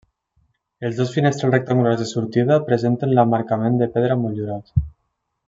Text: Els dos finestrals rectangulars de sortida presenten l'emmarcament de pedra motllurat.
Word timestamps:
Els 0.87 0.95
dos 1.01 1.11
finestrals 1.17 1.53
rectangulars 1.55 1.99
de 2.03 2.07
sortida 2.13 2.59
presenten 2.71 3.15
l'emmarcament 3.19 3.79
de 3.83 3.91
pedra 3.99 4.19
motllurat. 4.25 4.75